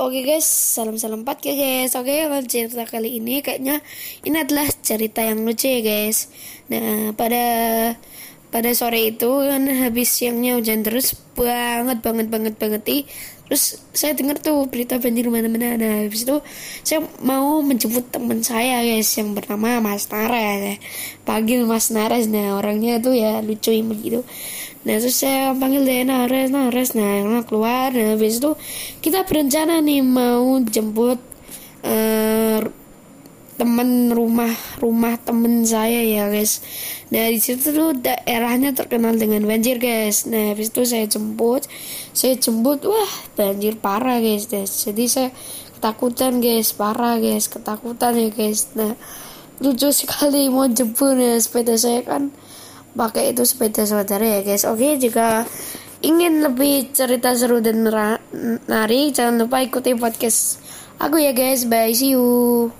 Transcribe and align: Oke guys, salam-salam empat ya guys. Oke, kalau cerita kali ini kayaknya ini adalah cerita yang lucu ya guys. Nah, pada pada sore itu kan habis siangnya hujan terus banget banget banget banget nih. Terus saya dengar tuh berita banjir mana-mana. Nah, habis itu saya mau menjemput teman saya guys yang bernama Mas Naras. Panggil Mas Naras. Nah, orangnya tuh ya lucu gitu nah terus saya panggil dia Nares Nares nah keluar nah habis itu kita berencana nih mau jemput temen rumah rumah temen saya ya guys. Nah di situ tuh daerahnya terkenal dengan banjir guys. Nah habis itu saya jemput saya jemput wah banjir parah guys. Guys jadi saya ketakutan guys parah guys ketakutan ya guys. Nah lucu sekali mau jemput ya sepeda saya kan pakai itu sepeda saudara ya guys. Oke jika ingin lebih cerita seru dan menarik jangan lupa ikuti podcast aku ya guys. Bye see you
Oke 0.00 0.24
guys, 0.24 0.48
salam-salam 0.48 1.28
empat 1.28 1.44
ya 1.44 1.52
guys. 1.52 1.92
Oke, 1.92 2.24
kalau 2.24 2.40
cerita 2.48 2.88
kali 2.88 3.20
ini 3.20 3.44
kayaknya 3.44 3.84
ini 4.24 4.36
adalah 4.40 4.64
cerita 4.80 5.20
yang 5.20 5.44
lucu 5.44 5.68
ya 5.68 5.84
guys. 5.84 6.32
Nah, 6.72 7.12
pada 7.12 7.44
pada 8.50 8.70
sore 8.74 9.14
itu 9.14 9.30
kan 9.46 9.66
habis 9.70 10.10
siangnya 10.10 10.58
hujan 10.58 10.82
terus 10.82 11.14
banget 11.38 12.02
banget 12.02 12.26
banget 12.28 12.54
banget 12.58 12.82
nih. 12.86 13.02
Terus 13.50 13.82
saya 13.90 14.14
dengar 14.14 14.38
tuh 14.38 14.62
berita 14.70 15.02
banjir 15.02 15.26
mana-mana. 15.26 15.74
Nah, 15.74 16.06
habis 16.06 16.22
itu 16.22 16.38
saya 16.86 17.02
mau 17.18 17.58
menjemput 17.62 18.06
teman 18.14 18.46
saya 18.46 18.78
guys 18.86 19.10
yang 19.18 19.34
bernama 19.34 19.82
Mas 19.82 20.06
Naras. 20.06 20.78
Panggil 21.26 21.66
Mas 21.66 21.90
Naras. 21.90 22.30
Nah, 22.30 22.58
orangnya 22.62 23.02
tuh 23.02 23.18
ya 23.18 23.42
lucu 23.42 23.74
gitu 23.74 24.22
nah 24.80 24.96
terus 24.96 25.20
saya 25.20 25.52
panggil 25.52 25.84
dia 25.84 26.08
Nares 26.08 26.48
Nares 26.48 26.96
nah 26.96 27.44
keluar 27.44 27.92
nah 27.92 28.16
habis 28.16 28.40
itu 28.40 28.56
kita 29.04 29.28
berencana 29.28 29.84
nih 29.84 30.00
mau 30.00 30.56
jemput 30.64 31.20
temen 33.60 34.08
rumah 34.08 34.56
rumah 34.80 35.20
temen 35.20 35.68
saya 35.68 36.00
ya 36.00 36.32
guys. 36.32 36.64
Nah 37.12 37.28
di 37.28 37.36
situ 37.36 37.76
tuh 37.76 37.92
daerahnya 37.92 38.72
terkenal 38.72 39.20
dengan 39.20 39.44
banjir 39.44 39.76
guys. 39.76 40.24
Nah 40.24 40.56
habis 40.56 40.72
itu 40.72 40.88
saya 40.88 41.04
jemput 41.04 41.68
saya 42.16 42.40
jemput 42.40 42.88
wah 42.88 43.12
banjir 43.36 43.76
parah 43.76 44.16
guys. 44.16 44.48
Guys 44.48 44.88
jadi 44.88 45.04
saya 45.04 45.28
ketakutan 45.76 46.40
guys 46.40 46.72
parah 46.72 47.20
guys 47.20 47.52
ketakutan 47.52 48.16
ya 48.16 48.32
guys. 48.32 48.72
Nah 48.72 48.96
lucu 49.60 49.92
sekali 50.00 50.48
mau 50.48 50.64
jemput 50.64 51.20
ya 51.20 51.36
sepeda 51.36 51.76
saya 51.76 52.00
kan 52.00 52.32
pakai 52.96 53.36
itu 53.36 53.44
sepeda 53.44 53.84
saudara 53.84 54.24
ya 54.24 54.40
guys. 54.40 54.64
Oke 54.64 54.96
jika 54.96 55.44
ingin 56.00 56.40
lebih 56.40 56.96
cerita 56.96 57.36
seru 57.36 57.60
dan 57.60 57.84
menarik 57.84 59.12
jangan 59.12 59.44
lupa 59.44 59.60
ikuti 59.60 59.92
podcast 59.92 60.64
aku 60.96 61.20
ya 61.20 61.36
guys. 61.36 61.68
Bye 61.68 61.92
see 61.92 62.16
you 62.16 62.72